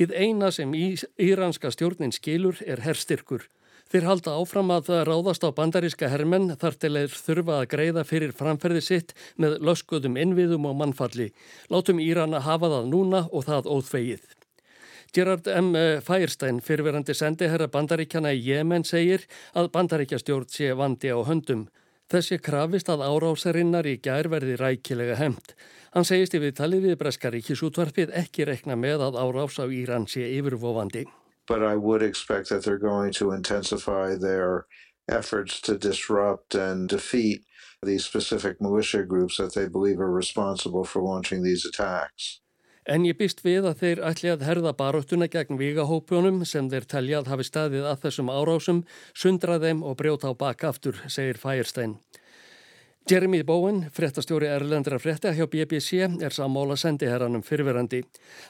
Hið 0.00 0.16
eina 0.16 0.48
sem 0.48 0.72
íranska 0.72 1.68
stjórnin 1.74 2.16
skilur 2.16 2.64
er 2.64 2.80
herstyrkur. 2.88 3.44
Þeir 3.86 4.06
halda 4.08 4.32
áfram 4.34 4.72
að 4.74 4.88
ráðast 5.06 5.44
á 5.46 5.54
bandaríska 5.54 6.08
hermenn 6.10 6.56
þar 6.58 6.74
til 6.82 6.92
þeir 6.96 7.12
þurfa 7.26 7.58
að 7.60 7.68
greiða 7.70 8.02
fyrir 8.08 8.32
framferði 8.34 8.80
sitt 8.82 9.12
með 9.38 9.60
löskuðum 9.62 10.16
innviðum 10.18 10.66
og 10.66 10.74
mannfalli. 10.80 11.28
Látum 11.70 12.00
Írana 12.02 12.40
hafa 12.42 12.72
það 12.72 12.88
núna 12.90 13.20
og 13.30 13.46
það 13.46 13.68
óþvegið. 13.70 14.24
Gerard 15.14 15.46
M. 15.48 15.70
Firestein, 16.02 16.58
fyrverandi 16.60 17.14
sendiherra 17.14 17.68
bandaríkjana 17.72 18.32
í 18.34 18.42
Jemen, 18.48 18.84
segir 18.84 19.22
að 19.54 19.70
bandaríkjastjórn 19.76 20.50
sé 20.50 20.72
vandi 20.76 21.14
á 21.14 21.22
höndum. 21.22 21.68
Þessi 22.10 22.40
krafist 22.42 22.90
að 22.90 23.04
árásarinnar 23.06 23.86
í 23.86 23.96
gær 24.02 24.28
verði 24.30 24.58
rækilega 24.60 25.16
hemt. 25.18 25.54
Hann 25.94 26.06
segist 26.06 26.34
í 26.34 26.42
viðtalið 26.42 26.90
við 26.90 26.98
Breskaríkisútvarfið 27.00 28.12
ekki 28.18 28.50
rekna 28.50 28.76
með 28.78 29.06
að 29.08 29.20
árás 29.22 29.56
á 29.62 29.64
Íran 29.70 30.10
sé 30.10 30.26
yfirvofandi. 30.36 31.06
But 31.46 31.62
I 31.62 31.76
would 31.76 32.02
expect 32.02 32.48
that 32.48 32.64
they're 32.64 32.78
going 32.78 33.12
to 33.14 33.32
intensify 33.32 34.16
their 34.16 34.66
efforts 35.08 35.60
to 35.62 35.78
disrupt 35.78 36.54
and 36.54 36.88
defeat 36.88 37.44
these 37.82 38.04
specific 38.04 38.60
militia 38.60 39.04
groups 39.04 39.36
that 39.36 39.54
they 39.54 39.68
believe 39.68 40.00
are 40.00 40.10
responsible 40.10 40.84
for 40.84 41.02
launching 41.02 41.42
these 41.42 41.64
attacks. 41.64 42.40
En 42.86 43.02
ég 43.02 43.16
býst 43.18 43.40
við 43.42 43.66
að 43.66 43.80
þeir 43.80 44.00
ætli 44.06 44.30
að 44.30 44.44
herða 44.46 44.72
baróttuna 44.78 45.26
gegn 45.26 45.58
vígahópunum 45.58 46.44
sem 46.46 46.68
þeir 46.70 46.84
telja 46.86 47.18
að 47.18 47.32
hafi 47.32 47.46
staðið 47.48 47.88
að 47.90 48.04
þessum 48.04 48.30
árásum, 48.30 48.84
sundra 49.10 49.58
þeim 49.58 49.82
og 49.82 49.96
brjóta 49.98 50.30
á 50.30 50.34
bakaftur, 50.38 51.00
segir 51.10 51.40
Firestein. 51.42 51.96
Jeremy 53.10 53.44
Bowen, 53.44 53.84
fréttastjóri 53.94 54.48
Erlendra 54.50 54.98
frétta 54.98 55.30
hjá 55.30 55.46
BBC, 55.46 56.00
er 56.26 56.34
sammála 56.34 56.74
sendiherranum 56.74 57.42
fyrverandi. 57.46 58.00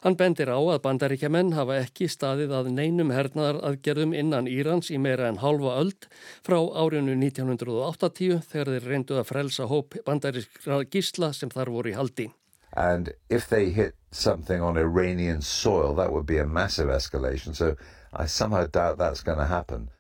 Hann 0.00 0.14
bendir 0.16 0.48
á 0.48 0.56
að 0.56 0.78
bandaríkjaman 0.86 1.50
hafa 1.52 1.74
ekki 1.82 2.06
staðið 2.08 2.54
að 2.56 2.70
neinum 2.72 3.12
hernaðar 3.12 3.58
aðgerðum 3.68 4.14
innan 4.16 4.48
Írans 4.48 4.88
í 4.88 4.96
meira 4.96 5.28
en 5.28 5.42
halva 5.42 5.74
öld 5.82 6.08
frá 6.40 6.56
árinu 6.56 7.18
1980 7.20 8.40
þegar 8.48 8.70
þeir 8.72 8.88
reyndu 8.88 9.18
að 9.20 9.28
frelsa 9.28 9.68
hóp 9.68 9.98
bandarískra 10.08 10.80
gísla 10.88 11.34
sem 11.36 11.52
þar 11.52 11.74
voru 11.76 11.92
í 11.92 11.98
haldi. 11.98 12.30
And 12.72 13.12
if 13.28 13.50
they 13.50 13.68
hit 13.68 13.92
something 14.10 14.62
on 14.62 14.78
Iranian 14.78 15.42
soil, 15.42 15.92
that 15.96 16.12
would 16.12 16.24
be 16.24 16.38
a 16.38 16.46
massive 16.46 16.88
escalation. 16.88 17.52
So 17.52 17.76
I 18.14 18.24
somehow 18.24 18.64
doubt 18.64 18.96
that's 18.96 19.20
going 19.20 19.38
to 19.38 19.44
happen. 19.44 19.90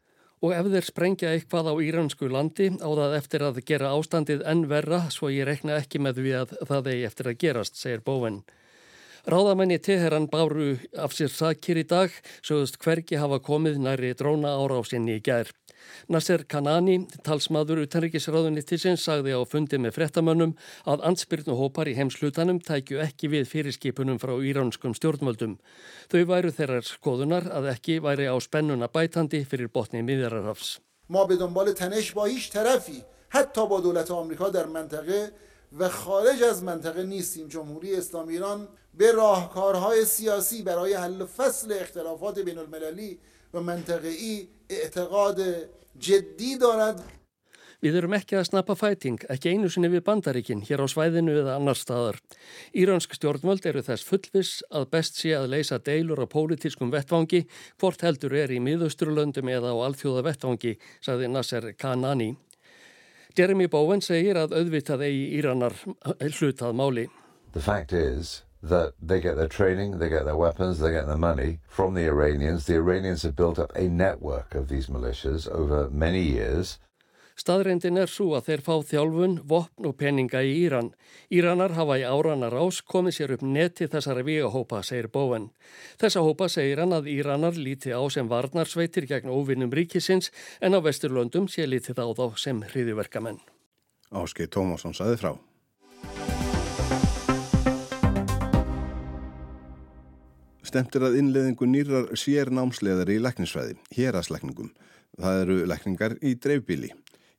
Og 0.46 0.52
ef 0.54 0.68
þeir 0.70 0.84
sprengja 0.86 1.30
eitthvað 1.34 1.72
á 1.72 1.74
íransku 1.82 2.28
landi 2.30 2.68
á 2.78 2.86
það 2.86 3.14
eftir 3.16 3.42
að 3.42 3.56
gera 3.66 3.88
ástandið 3.98 4.44
enn 4.46 4.60
verra, 4.70 5.00
svo 5.10 5.26
ég 5.34 5.48
rekna 5.48 5.80
ekki 5.80 5.98
með 5.98 6.20
því 6.20 6.34
að 6.38 6.52
það 6.68 6.90
eigi 6.92 7.08
eftir 7.08 7.30
að 7.32 7.38
gerast, 7.42 7.80
segir 7.80 8.04
Bóven. 8.06 8.36
Ráðamenni 9.26 9.80
Teheran 9.82 10.28
báru 10.30 10.76
af 11.02 11.16
sér 11.18 11.32
sakir 11.34 11.80
í 11.82 11.86
dag, 11.90 12.14
sögust 12.46 12.78
hverki 12.78 13.18
hafa 13.18 13.40
komið 13.42 13.80
næri 13.82 14.12
dróna 14.14 14.54
ára 14.54 14.78
á 14.78 14.82
sinni 14.86 15.16
í 15.18 15.24
gær. 15.26 15.50
Nasser 16.09 16.43
Kanani, 16.49 16.97
talsmaður 17.23 17.83
utanrikisráðunittisins, 17.85 19.03
sagði 19.05 19.35
á 19.37 19.41
fundi 19.45 19.77
með 19.79 19.95
frettamönnum 19.99 20.55
að 20.89 21.03
ansbyrnu 21.09 21.55
hópar 21.59 21.91
í 21.91 21.95
heimslutanum 21.97 22.59
tækju 22.63 23.01
ekki 23.05 23.29
við 23.31 23.49
fyrirskipunum 23.51 24.19
frá 24.21 24.33
íránskum 24.41 24.95
stjórnvöldum. 24.97 25.57
Þau 26.11 26.21
væru 26.33 26.53
þeirrar 26.57 26.87
skoðunar 26.87 27.51
að 27.51 27.69
ekki 27.75 27.99
væri 28.03 28.27
á 28.31 28.35
spennuna 28.41 28.89
bætandi 28.91 29.43
fyrir 29.45 29.69
botni 29.71 30.01
miðjararhafs. 30.05 30.79
ما 31.11 31.25
به 31.25 31.35
دنبال 31.35 31.73
تنش 31.73 32.11
با 32.11 32.25
هیچ 32.25 32.51
طرفی 32.51 33.03
حتی 33.29 33.67
با 33.67 33.79
دولت 33.79 34.11
آمریکا 34.11 34.49
در 34.49 34.65
منطقه 34.65 35.31
و 35.79 35.89
خارج 35.89 36.43
از 36.43 36.63
منطقه 36.63 37.03
نیستیم 37.03 37.47
جمهوری 37.47 37.95
اسلامی 37.95 38.33
ایران 38.33 38.67
به 38.93 39.11
راهکارهای 39.11 40.05
سیاسی 40.05 40.61
برای 40.61 40.93
حل 40.93 41.25
فصل 41.25 41.71
اختلافات 41.71 42.39
بین 42.39 42.57
المللی 42.57 43.19
و 43.55 43.59
منطقه‌ای 43.59 44.47
اعتقاد 44.69 45.39
جدی 45.99 46.57
دارد 46.57 47.03
Við 47.81 47.95
erum 47.97 48.13
ekki 48.13 48.35
að 48.37 48.43
snappa 48.45 48.75
fæting, 48.77 49.23
ekki 49.33 49.55
einu 49.55 49.69
sinni 49.73 49.89
við 49.89 50.03
bandaríkin, 50.05 50.59
hér 50.67 50.83
á 50.85 50.87
svæðinu 50.91 51.33
eða 51.41 51.55
annar 51.57 51.79
staðar. 51.79 52.19
Íransk 52.77 53.15
stjórnvöld 53.17 53.65
eru 53.65 53.81
þess 53.81 54.05
fullvis 54.05 54.51
að 54.69 54.85
best 54.93 55.17
sé 55.17 55.31
að 55.33 55.47
leysa 55.55 55.79
deilur 55.81 56.21
á 56.21 56.29
pólitískum 56.29 56.93
vettvangi, 56.93 57.41
hvort 57.81 58.05
heldur 58.05 58.37
er 58.37 58.53
í 58.53 58.59
miðausturlöndum 58.61 59.49
eða 59.49 59.73
á 59.73 59.77
alþjóða 59.87 60.21
vettvangi, 60.29 60.75
sagði 61.01 61.31
Nasser 61.33 61.71
Kanani. 61.73 62.35
Jeremy 63.33 63.65
Bowen 63.65 64.05
segir 64.05 64.37
að 64.37 64.53
auðvitað 64.61 65.07
eigi 65.09 65.25
Íranar 65.41 65.73
hlutað 66.37 66.77
máli. 66.77 67.09
The 67.57 67.65
fact 67.65 67.97
is 67.97 68.43
that 68.62 68.94
they 69.00 69.20
get 69.20 69.36
their 69.36 69.48
training, 69.48 69.98
they 69.98 70.08
get 70.08 70.24
their 70.24 70.36
weapons, 70.36 70.78
they 70.78 70.92
get 70.92 71.06
their 71.06 71.16
money 71.16 71.60
from 71.68 71.94
the 71.94 72.06
Iranians. 72.06 72.66
The 72.66 72.74
Iranians 72.74 73.22
have 73.22 73.36
built 73.36 73.58
up 73.58 73.72
a 73.74 73.88
network 73.88 74.54
of 74.54 74.68
these 74.68 74.88
militias 74.88 75.48
over 75.48 75.88
many 75.90 76.22
years. 76.22 76.78
Staðreindin 77.36 77.98
er 78.00 78.08
svo 78.08 78.30
að 78.32 78.46
þeir 78.46 78.60
fá 78.64 78.74
þjálfun, 78.90 79.34
vopn 79.44 79.88
og 79.90 79.98
peninga 80.00 80.40
í 80.40 80.54
Íran. 80.62 80.94
Íranar 81.28 81.74
hafa 81.76 81.98
í 82.00 82.04
áranar 82.08 82.54
ás 82.56 82.78
komið 82.80 83.16
sér 83.18 83.34
upp 83.34 83.42
neti 83.44 83.88
þessara 83.92 84.22
víahópa, 84.24 84.80
segir 84.80 85.10
Bóen. 85.12 85.50
Þessa 86.00 86.22
hópa 86.24 86.48
segir 86.48 86.80
hann 86.80 86.96
að 86.96 87.10
Íranar 87.12 87.58
líti 87.60 87.92
á 87.92 88.00
sem 88.08 88.30
varnarsveitir 88.30 89.04
gegn 89.10 89.28
óvinnum 89.28 89.68
ríkisins 89.68 90.30
en 90.64 90.72
á 90.72 90.80
vesturlöndum 90.80 91.44
sé 91.44 91.68
lítið 91.68 92.00
á 92.00 92.08
þá 92.16 92.24
sem 92.40 92.64
hriðiverkamenn. 92.72 93.42
Áskei 94.16 94.48
Tómasson 94.48 94.96
saði 94.96 95.20
frá. 95.20 95.34
Stemtir 100.66 101.04
að 101.06 101.20
innleðingu 101.20 101.66
nýrar 101.70 102.08
sér 102.18 102.48
námsleðar 102.50 103.12
í 103.14 103.20
læknisfræði, 103.22 103.76
héraslækningum. 103.94 104.72
Það 105.20 105.42
eru 105.44 105.58
lækningar 105.70 106.16
í 106.26 106.32
dreifbíli. 106.42 106.90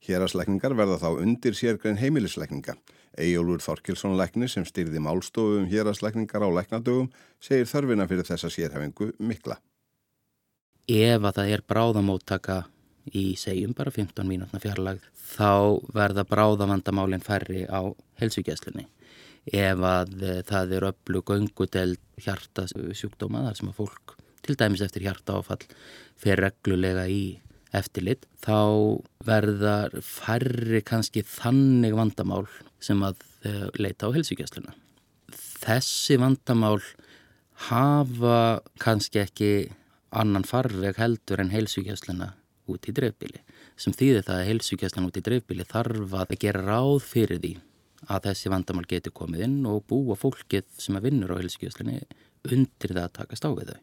Héraslækningar 0.07 0.75
verða 0.77 0.99
þá 1.01 1.09
undir 1.25 1.57
sérgrein 1.57 1.99
heimilislækninga. 1.99 2.77
Ejólfur 3.19 3.65
Þorkilsson 3.65 4.15
læknir 4.15 4.51
sem 4.53 4.63
styrði 4.65 5.01
málstofum 5.03 5.67
héraslækningar 5.67 6.47
á 6.47 6.49
læknadögum 6.61 7.11
segir 7.43 7.67
þörfina 7.67 8.07
fyrir 8.07 8.29
þessa 8.29 8.53
sérhefingu 8.53 9.11
mikla. 9.19 9.59
Ef 10.87 11.19
að 11.19 11.41
það 11.41 11.55
er 11.57 11.67
bráðamóttaka 11.67 12.61
í 13.11 13.33
segjum 13.39 13.75
bara 13.75 13.91
15 13.91 14.23
mínútna 14.29 14.61
fjarlag 14.63 15.03
þá 15.33 15.83
verða 15.95 16.23
bráðavandamálinn 16.27 17.25
færri 17.25 17.65
á 17.67 17.91
helsugjæslinni 18.21 18.87
ef 19.53 19.83
að 19.89 20.23
eh, 20.23 20.39
það 20.47 20.77
er 20.77 20.87
öllu 20.91 21.23
göngudeld 21.27 22.01
hjartasjúkdóma 22.23 23.45
þar 23.47 23.59
sem 23.59 23.71
að 23.71 23.81
fólk 23.81 24.15
til 24.45 24.55
dæmis 24.59 24.83
eftir 24.85 25.05
hjartaáfall 25.05 25.63
fer 26.19 26.39
reglulega 26.41 27.05
í 27.11 27.39
eftirlit 27.75 28.25
þá 28.43 28.99
verðar 29.27 29.97
færri 30.03 30.81
kannski 30.87 31.23
þannig 31.27 31.95
vandamál 31.97 32.45
sem 32.83 33.01
að 33.03 33.19
eh, 33.47 33.67
leita 33.79 34.07
á 34.07 34.15
helsugjastluna. 34.15 34.75
Þessi 35.61 36.17
vandamál 36.21 36.79
hafa 37.67 38.61
kannski 38.79 39.23
ekki 39.23 39.51
annan 40.15 40.45
farveg 40.47 40.99
heldur 41.01 41.41
en 41.43 41.51
helsugjastluna 41.51 42.33
út 42.71 42.87
í 42.87 42.93
dreifbíli 42.95 43.41
sem 43.79 43.95
þýðir 43.95 44.25
það 44.27 44.41
að 44.41 44.49
helsugjastluna 44.51 45.09
út 45.09 45.19
í 45.19 45.25
dreifbíli 45.25 45.67
þarf 45.67 46.15
að 46.21 46.37
gera 46.41 46.63
ráð 46.67 47.01
fyrir 47.05 47.41
því 47.43 47.53
að 48.05 48.29
þessi 48.29 48.53
vandamál 48.53 48.85
geti 48.89 49.13
komið 49.13 49.43
inn 49.47 49.59
og 49.69 49.85
búa 49.89 50.17
fólkið 50.19 50.67
sem 50.77 50.97
að 50.97 51.09
vinnur 51.09 51.33
á 51.33 51.39
helskjöðslinni 51.41 52.01
undir 52.47 52.93
það 52.93 53.03
að 53.03 53.15
takast 53.19 53.47
á 53.47 53.49
við 53.51 53.71
þau. 53.73 53.79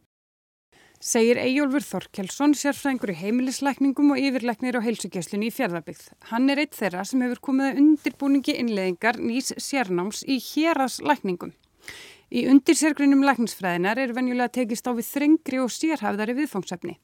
Segir 1.04 1.36
Eyjólfur 1.36 1.84
Þorkelsson, 1.84 2.54
sérfræðingur 2.56 3.10
í 3.12 3.18
heimilisleikningum 3.18 4.14
og 4.14 4.20
yfirleiknir 4.22 4.78
á 4.80 4.86
heilsugjæslunni 4.86 5.50
í 5.50 5.52
fjörðarbyggð. 5.52 6.06
Hann 6.30 6.48
er 6.48 6.62
eitt 6.62 6.78
þeirra 6.78 7.02
sem 7.04 7.20
hefur 7.26 7.42
komið 7.50 7.66
að 7.66 7.80
undirbúningi 7.82 8.54
innleðingar 8.62 9.18
nýs 9.20 9.52
sérnáms 9.60 10.22
í 10.24 10.38
hérasleikningum. 10.40 11.52
Í 12.32 12.46
undirsérgrunum 12.48 13.26
lækningsfræðinar 13.26 14.00
er 14.00 14.14
venjulega 14.16 14.54
tekist 14.56 14.88
á 14.88 14.96
við 14.96 15.10
þrengri 15.10 15.60
og 15.60 15.74
sérhafðari 15.74 16.38
viðfóngsefni. 16.40 16.96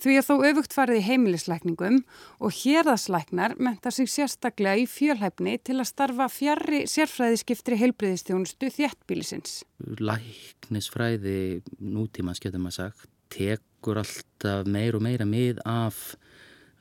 Því 0.00 0.16
að 0.16 0.28
þó 0.30 0.34
öfugt 0.48 0.72
farið 0.72 0.98
í 1.02 1.06
heimilisleikningum 1.10 1.98
og 2.40 2.54
hérðasleiknar 2.56 3.56
menta 3.60 3.92
sig 3.92 4.08
sérstaklega 4.08 4.80
í 4.80 4.86
fjölhæfni 4.88 5.58
til 5.60 5.76
að 5.76 5.90
starfa 5.90 6.28
fjarrri 6.32 6.86
sérfræðiskiptri 6.88 7.76
heilbriðistjónustu 7.82 8.70
þjættbílisins. 8.78 9.60
Læknisfræði 10.00 11.60
nútímans 11.84 12.40
getur 12.40 12.64
maður 12.64 12.78
sagt 12.78 13.10
tekur 13.30 14.00
alltaf 14.00 14.68
meir 14.68 14.96
og 14.96 15.04
meira 15.04 15.26
mið 15.28 15.60
af 15.68 16.14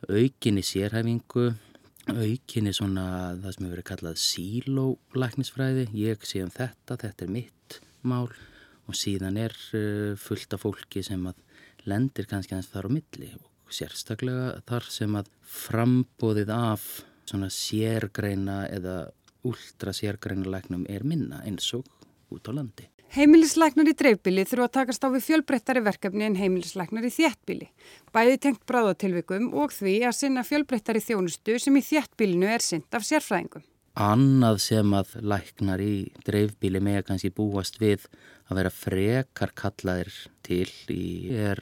aukinni 0.08 0.64
sérhæfingu 0.64 1.52
aukinni 2.10 2.72
svona 2.74 3.06
það 3.42 3.52
sem 3.52 3.66
hefur 3.66 3.76
verið 3.76 3.88
kallað 3.90 4.22
sílólæknisfræði, 4.24 5.90
ég 6.00 6.24
sé 6.26 6.42
um 6.46 6.54
þetta, 6.54 6.98
þetta 7.04 7.26
er 7.26 7.34
mitt 7.36 7.80
mál 8.02 8.32
og 8.90 8.98
síðan 8.98 9.38
er 9.38 9.54
uh, 9.78 10.16
fullt 10.18 10.56
af 10.56 10.64
fólki 10.64 11.04
sem 11.06 11.28
að 11.30 11.44
lendir 11.89 12.29
kannski 12.29 12.55
aðeins 12.55 12.72
þar 12.74 12.89
á 12.89 12.96
milli 12.96 13.31
og 13.38 13.74
sérstaklega 13.74 14.50
þar 14.69 14.89
sem 14.93 15.17
að 15.19 15.31
frambóðið 15.60 16.53
af 16.55 16.86
svona 17.29 17.50
sérgreina 17.53 18.62
eða 18.69 19.00
ultra 19.48 19.93
sérgreina 19.96 20.50
læknum 20.50 20.88
er 20.89 21.05
minna 21.08 21.43
eins 21.46 21.69
og 21.77 21.86
út 22.34 22.50
á 22.50 22.53
landi. 22.53 22.89
Heimilisleiknar 23.10 23.88
í 23.89 23.96
dreifbíli 23.98 24.43
þurfa 24.46 24.65
að 24.67 24.74
takast 24.75 25.05
á 25.05 25.10
við 25.10 25.24
fjölbreyttari 25.25 25.81
verkefni 25.81 26.27
en 26.27 26.36
heimilisleiknar 26.38 27.08
í 27.08 27.10
þjættbíli. 27.15 27.72
Bæði 28.13 28.36
tengt 28.43 28.62
bráðatilvikum 28.69 29.48
og 29.58 29.74
því 29.74 29.96
að 30.05 30.17
sinna 30.19 30.43
fjölbreyttari 30.46 31.01
þjónustu 31.01 31.58
sem 31.58 31.79
í 31.79 31.81
þjættbílinu 31.88 32.51
er 32.53 32.62
synd 32.62 32.86
af 32.93 33.08
sérfræðingum. 33.08 33.65
Annað 34.00 34.62
sem 34.63 34.94
að 34.96 35.18
læknar 35.27 35.82
í 35.84 35.94
dreifbíli 36.24 36.79
með 36.84 37.01
kannski 37.10 37.34
búast 37.36 37.82
við 37.82 38.06
að 38.48 38.62
vera 38.62 38.72
frekar 38.74 39.51
kallaðir 39.60 40.13
til 40.48 40.70
í 40.94 41.34
er 41.36 41.60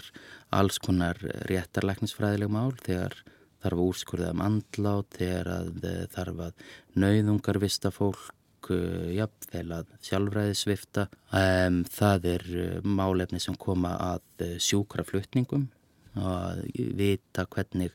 alls 0.54 0.78
konar 0.80 1.18
réttarlæknisfræðileg 1.50 2.54
mál 2.54 2.78
þegar 2.86 3.18
þarf 3.58 3.74
að 3.74 3.86
úrskurða 3.88 4.32
um 4.36 4.44
andlát, 4.46 5.10
þegar 5.18 5.50
að 5.56 5.88
þarf 6.14 6.44
að 6.46 6.68
nauðungar 7.02 7.60
vista 7.64 7.92
fólk 7.92 8.36
Eh, 8.68 9.16
jafnvel 9.16 9.72
að 9.78 9.92
sjálfræði 10.04 10.56
svifta. 10.58 11.08
Um, 11.36 11.82
það 11.88 12.26
er 12.34 12.46
eh, 12.64 12.80
málefni 12.84 13.40
sem 13.40 13.56
koma 13.60 13.94
að 14.10 14.44
eh, 14.44 14.56
sjúkraflutningum 14.64 15.68
að 16.18 16.64
vita 16.98 17.46
hvernig 17.54 17.94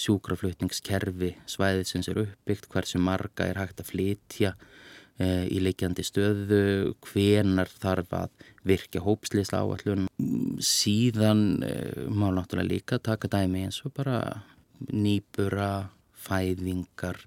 sjúkraflutningskerfi 0.00 1.34
svæðisins 1.50 2.08
er 2.08 2.22
uppbyggt, 2.22 2.70
hversu 2.72 3.00
marga 3.02 3.44
er 3.50 3.60
hægt 3.60 3.82
að 3.82 3.90
flytja 3.90 4.54
uh, 5.20 5.44
í 5.44 5.60
leikjandi 5.60 6.04
stöðu, 6.06 6.94
hvenar 7.04 7.70
þarf 7.82 8.14
að 8.16 8.46
virka 8.66 9.02
hópslýsla 9.04 9.60
áallun. 9.60 10.08
Síðan 10.64 11.44
uh, 11.66 12.08
má 12.08 12.30
náttúrulega 12.32 12.70
líka 12.70 13.00
taka 13.02 13.30
dæmi 13.32 13.66
eins 13.66 13.82
og 13.84 13.94
bara 13.96 14.20
nýbura, 14.88 15.90
fæðingar, 16.16 17.20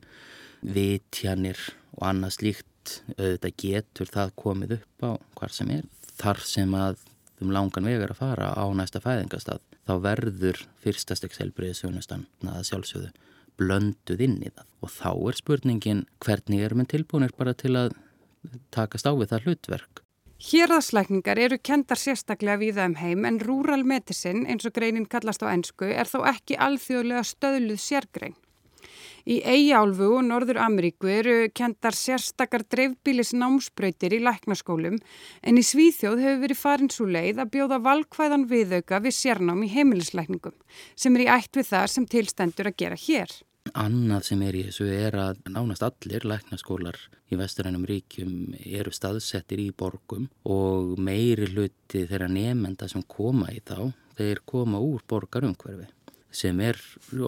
vitjanir 0.66 1.60
og 1.98 2.08
annað 2.10 2.38
slíkt 2.40 3.02
auðvitað 3.16 3.58
getur 3.62 4.10
það 4.12 4.38
komið 4.40 4.78
upp 4.80 5.06
á 5.06 5.12
hvar 5.38 5.54
sem 5.54 5.70
er. 5.78 5.86
Þar 6.18 6.42
sem 6.46 6.74
að 6.78 7.02
um 7.44 7.54
langan 7.54 7.88
vegar 7.90 8.14
að 8.14 8.22
fara 8.22 8.50
á 8.56 8.66
næsta 8.76 9.02
fæðingastað 9.04 9.62
þá 9.88 9.94
verður 10.08 10.64
fyrstastekselbriðisjónustan 10.86 12.26
að 12.48 12.66
sjálfsögðu 12.70 13.12
blönduð 13.60 14.24
inn 14.26 14.40
í 14.42 14.50
það 14.50 14.70
og 14.84 14.94
þá 14.94 15.12
er 15.14 15.40
spurningin 15.40 16.06
hvernig 16.24 16.64
erum 16.66 16.84
við 16.84 16.94
tilbúinir 16.96 17.36
bara 17.38 17.54
til 17.58 17.76
að 17.78 17.94
takast 18.74 19.08
á 19.08 19.12
við 19.14 19.30
það 19.34 19.48
hlutverk. 19.48 20.04
Hérðaslækningar 20.44 21.40
eru 21.40 21.58
kendar 21.64 22.00
sérstaklega 22.00 22.60
við 22.60 22.80
það 22.80 22.90
um 22.90 22.96
heim 23.00 23.28
en 23.30 23.40
Rural 23.40 23.84
Medicine 23.88 24.44
eins 24.52 24.68
og 24.68 24.74
greinin 24.76 25.08
kallast 25.08 25.46
á 25.46 25.48
ennsku 25.54 25.88
er 25.88 26.10
þó 26.10 26.26
ekki 26.34 26.58
alþjóðlega 26.60 27.24
stöðluð 27.30 27.80
sérgrein. 27.80 28.36
Í 29.24 29.38
Eyjálfu 29.48 30.10
og 30.18 30.26
Norður 30.28 30.58
Ameríku 30.66 31.08
eru 31.08 31.36
kendar 31.56 31.96
sérstakar 31.96 32.66
dreifbílis 32.68 33.32
námsbröytir 33.32 34.18
í 34.18 34.20
læknaskólum 34.20 34.98
en 35.00 35.60
í 35.60 35.64
Svíþjóð 35.64 36.20
hefur 36.26 36.42
verið 36.42 36.60
farin 36.60 36.92
svo 36.92 37.08
leið 37.08 37.40
að 37.40 37.54
bjóða 37.54 37.80
valkvæðan 37.86 38.44
viðauka 38.52 39.00
við 39.06 39.16
sérnám 39.16 39.64
í 39.64 39.72
heimilislækningum 39.72 40.58
sem 41.00 41.16
er 41.16 41.24
í 41.24 41.30
ætt 41.38 41.56
við 41.56 41.70
það 41.72 41.88
sem 41.96 42.10
tilstendur 42.18 42.72
að 42.74 42.78
gera 42.84 43.00
hér. 43.00 43.32
Annað 43.80 44.28
sem 44.28 44.44
er 44.44 44.60
í 44.60 44.66
þessu 44.68 44.90
er 44.92 45.16
að 45.16 45.40
nánast 45.48 45.88
allir 45.88 46.28
læknaskólar 46.28 47.00
í 47.32 47.40
vesturænum 47.40 47.88
ríkjum 47.88 48.58
eru 48.60 48.92
staðsettir 48.92 49.64
í 49.64 49.70
borgum 49.72 50.28
og 50.44 50.98
meiri 51.00 51.48
hluti 51.48 52.04
þeirra 52.12 52.28
nefnda 52.28 52.92
sem 52.92 53.08
koma 53.08 53.56
í 53.56 53.64
þá, 53.64 53.88
þeir 54.20 54.44
koma 54.44 54.84
úr 54.84 55.00
borgarumhverfi 55.08 55.88
sem 56.34 56.60
er 56.66 56.80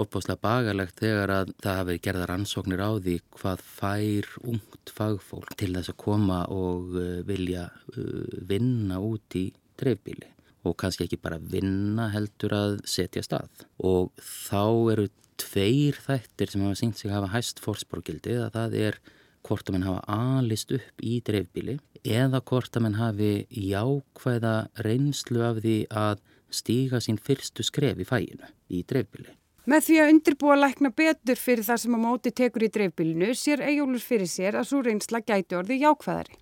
opáslega 0.02 0.42
bagalegt 0.42 1.00
þegar 1.02 1.34
að 1.34 1.52
það 1.64 1.80
hafi 1.80 1.98
gerða 2.08 2.30
rannsóknir 2.32 2.82
á 2.82 2.92
því 2.98 3.18
hvað 3.38 3.66
fær 3.76 4.30
ungt 4.44 4.94
fagfólk 4.96 5.54
til 5.60 5.74
þess 5.76 5.94
að 5.94 6.00
koma 6.02 6.40
og 6.54 6.96
uh, 6.98 7.20
vilja 7.28 7.68
uh, 7.96 8.40
vinna 8.50 9.02
út 9.04 9.38
í 9.38 9.48
dreifbíli 9.80 10.32
og 10.66 10.74
kannski 10.82 11.06
ekki 11.06 11.22
bara 11.22 11.38
vinna 11.38 12.10
heldur 12.14 12.56
að 12.58 12.80
setja 12.90 13.22
stað. 13.22 13.66
Og 13.86 14.10
þá 14.18 14.64
eru 14.96 15.08
tveir 15.38 16.00
þættir 16.02 16.52
sem 16.52 16.64
hafa 16.66 16.80
sínt 16.80 16.98
sig 16.98 17.12
að 17.12 17.20
hafa 17.20 17.34
hæst 17.36 17.62
fórsporgildi 17.62 18.40
að 18.42 18.56
það 18.56 18.78
er 18.82 19.00
hvort 19.46 19.70
að 19.70 19.76
mann 19.76 19.88
hafa 19.88 20.20
alist 20.40 20.74
upp 20.76 21.06
í 21.06 21.20
dreifbíli 21.26 21.78
eða 22.06 22.42
hvort 22.46 22.76
að 22.76 22.86
mann 22.86 23.00
hafi 23.00 23.32
jákvæða 23.50 24.56
reynslu 24.86 25.46
af 25.46 25.62
því 25.64 25.78
að 25.90 26.22
stíga 26.54 27.02
sín 27.04 27.20
fyrstu 27.22 27.66
skref 27.66 28.00
í 28.02 28.08
fæinu 28.08 28.52
í 28.70 28.84
dreifbili. 28.88 29.34
Með 29.66 29.88
því 29.88 29.96
að 30.02 30.12
undirbúa 30.14 30.56
lækna 30.60 30.92
betur 30.94 31.40
fyrir 31.42 31.66
það 31.66 31.80
sem 31.82 31.96
á 31.98 32.00
móti 32.04 32.32
tekur 32.38 32.68
í 32.68 32.74
dreifbilinu 32.74 33.32
sér 33.34 33.64
Ejólur 33.66 34.04
fyrir 34.04 34.30
sér 34.30 34.60
að 34.60 34.68
svo 34.70 34.84
reynsla 34.86 35.24
gæti 35.26 35.58
orði 35.58 35.80
jákvæðari. 35.82 36.38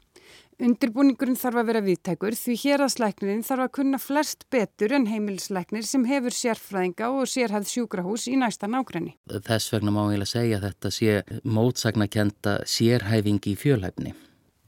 Undirbúningurinn 0.61 1.37
þarf 1.39 1.59
að 1.61 1.69
vera 1.69 1.81
viðtækur 1.85 2.35
því 2.37 2.55
hér 2.61 2.83
að 2.85 2.91
slæknirinn 2.93 3.45
þarf 3.45 3.65
að 3.65 3.71
kunna 3.77 3.99
flest 4.01 4.45
betur 4.53 4.93
en 4.93 5.07
heimilisleiknir 5.09 5.85
sem 5.87 6.03
hefur 6.05 6.35
sérfræðinga 6.37 7.09
og 7.09 7.29
sérhæð 7.31 7.65
sjúkrahús 7.71 8.27
í 8.29 8.35
næsta 8.37 8.69
nákrenni. 8.69 9.15
Þess 9.33 9.73
vegna 9.73 9.93
má 9.95 10.03
ég 10.13 10.21
að 10.21 10.29
segja 10.33 10.59
að 10.59 10.67
þetta 10.67 10.91
sé 10.97 11.15
mótsagnakenda 11.43 12.59
sérhæfingi 12.69 13.55
í 13.55 13.59
fjölhæfni. 13.63 14.13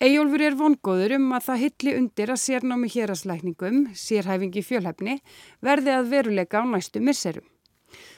Ejólfur 0.06 0.42
er 0.44 0.58
vongóður 0.60 1.16
um 1.20 1.30
að 1.38 1.46
það 1.50 1.62
hilli 1.64 1.98
undir 2.02 2.32
að 2.34 2.42
sérnámi 2.42 2.90
héraslækningum, 2.92 3.78
sérhæfingi 3.96 4.64
fjölhæfni, 4.66 5.20
verði 5.64 5.94
að 5.96 6.10
veruleika 6.12 6.60
á 6.60 6.64
næstu 6.68 7.00
misserum. 7.00 7.46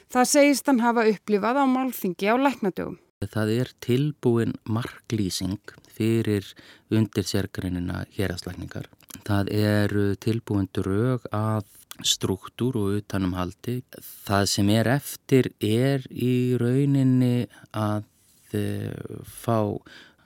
Það 0.08 0.30
segist 0.32 0.66
hann 0.66 0.80
hafa 0.82 1.04
upplifað 1.06 1.60
á 1.62 1.64
málþingi 1.68 2.32
á 2.32 2.34
læknadögum. 2.40 2.96
Það 3.18 3.50
er 3.50 3.70
tilbúin 3.82 4.52
marklýsing 4.70 5.58
fyrir 5.90 6.46
undir 6.94 7.26
sérgreinina 7.26 8.04
héraslækningar. 8.14 8.86
Það 9.26 9.50
er 9.58 9.94
tilbúin 10.22 10.68
drög 10.70 11.26
að 11.34 11.66
struktúr 12.06 12.78
og 12.78 13.00
utanumhaldi. 13.00 13.80
Það 14.22 14.44
sem 14.52 14.70
er 14.70 14.90
eftir 14.92 15.50
er 15.58 16.06
í 16.14 16.54
rauninni 16.62 17.48
að 17.74 18.06
eh, 18.54 18.94
fá 19.26 19.74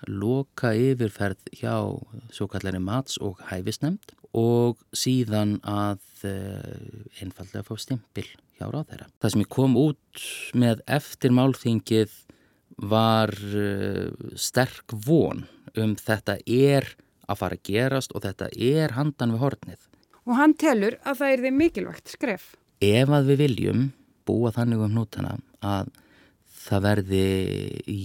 loka 0.08 0.74
yfirferð 0.76 1.48
hjá 1.62 1.76
svo 2.28 2.48
kallari 2.50 2.80
mats 2.82 3.16
og 3.22 3.40
hæfisnemnd 3.48 4.12
og 4.36 4.80
síðan 4.96 5.58
að 5.68 6.00
uh, 6.26 7.12
einfallega 7.20 7.62
fá 7.66 7.76
stimpil 7.78 8.26
hjá 8.58 8.66
ráð 8.66 8.88
þeirra. 8.90 9.08
Það 9.20 9.34
sem 9.34 9.44
ég 9.44 9.50
kom 9.52 9.76
út 9.78 10.24
með 10.58 10.82
eftir 10.98 11.34
málþingið 11.36 12.16
var 12.82 13.32
uh, 13.32 14.10
sterk 14.36 14.94
von 15.06 15.46
um 15.78 15.94
þetta 15.96 16.38
er 16.46 16.88
að 17.30 17.40
fara 17.40 17.58
að 17.58 17.66
gerast 17.70 18.14
og 18.16 18.24
þetta 18.26 18.50
er 18.52 18.96
handan 18.98 19.34
við 19.36 19.44
hornið. 19.44 19.88
Og 20.26 20.36
hann 20.38 20.54
telur 20.58 20.98
að 21.02 21.22
það 21.22 21.34
er 21.34 21.42
því 21.42 21.52
mikilvægt 21.58 22.14
skref. 22.14 22.52
Ef 22.82 23.10
að 23.10 23.32
við 23.32 23.42
viljum 23.46 23.84
búa 24.26 24.52
þannig 24.54 24.84
um 24.84 24.96
nútana 24.96 25.36
að 25.62 25.90
það 26.62 26.84
verði 26.86 27.26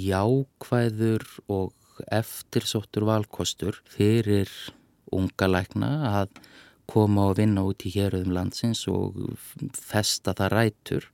jákvæður 0.07 1.25
og 1.53 1.73
eftirsóttur 2.13 3.05
valkostur 3.09 3.79
fyrir 3.89 4.49
unga 5.13 5.49
lækna 5.49 5.91
að 6.21 6.39
koma 6.87 7.27
og 7.31 7.37
vinna 7.39 7.65
út 7.67 7.83
í 7.87 7.91
héröðum 7.93 8.33
landsins 8.35 8.85
og 8.91 9.17
festa 9.75 10.33
það 10.37 10.53
rætur 10.53 11.09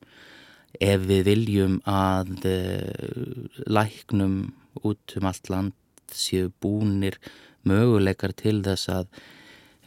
ef 0.82 1.08
við 1.10 1.24
viljum 1.28 1.80
að 1.90 2.46
eh, 2.50 3.48
læknum 3.68 4.38
út 4.82 5.18
um 5.18 5.28
allt 5.30 5.50
land 5.54 5.74
séu 6.14 6.52
búnir 6.62 7.18
möguleikar 7.68 8.34
til 8.38 8.60
þess 8.66 8.90
að 8.92 9.08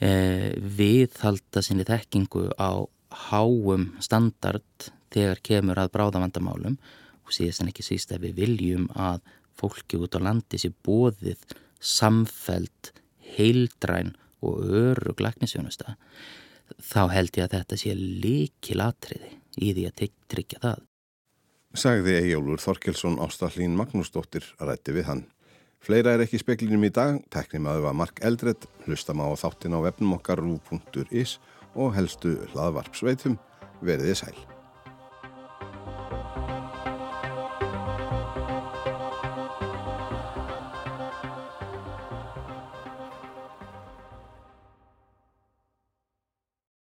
e, 0.01 0.11
viðhalda 0.57 1.63
sinni 1.65 1.87
þekkingu 1.89 2.49
á 2.57 2.85
háum 3.29 3.91
standard 4.03 4.91
þegar 5.15 5.43
kemur 5.45 5.81
að 5.81 5.93
bráðavandamálum 5.97 6.79
og 7.27 7.35
síðast 7.35 7.63
en 7.63 7.73
ekki 7.73 7.87
síst 7.87 8.13
ef 8.15 8.23
við 8.25 8.41
viljum 8.41 8.89
að 8.95 9.23
fólki 9.57 10.01
út 10.01 10.17
á 10.19 10.21
landi 10.21 10.61
sé 10.61 10.73
bóðið 10.85 11.41
samfelt, 11.81 12.93
heildræn 13.37 14.15
og 14.45 14.65
örug 14.65 15.21
læknisjónusta 15.23 15.97
þá 16.83 17.03
held 17.13 17.37
ég 17.39 17.47
að 17.47 17.59
þetta 17.59 17.79
sé 17.81 17.95
líkil 17.97 18.83
atriði 18.85 19.37
í 19.57 19.73
því 19.77 19.87
að 19.89 20.11
tryggja 20.33 20.63
það. 20.63 20.85
Sagði 21.77 22.15
Ejjólfur 22.23 22.63
Þorkelsson 22.63 23.19
Ástallín 23.21 23.77
Magnúsdóttir 23.77 24.47
að 24.57 24.73
rætti 24.73 24.97
við 24.97 25.09
hann. 25.11 25.25
Fleira 25.85 26.15
er 26.17 26.25
ekki 26.25 26.41
speklinum 26.41 26.87
í 26.89 26.93
dag, 26.95 27.21
teknum 27.31 27.69
að 27.71 27.85
það 27.85 27.99
Mark 28.01 28.25
Eldred, 28.25 28.67
hlustam 28.87 29.21
á 29.23 29.29
þáttin 29.37 29.77
á 29.77 29.85
webnum 29.85 30.17
okkar 30.17 30.41
rú.is 30.41 31.37
og 31.77 31.93
helstu 31.95 32.39
hlaðvarpsveitum, 32.55 33.37
veriði 33.85 34.17
sæl. 34.25 34.56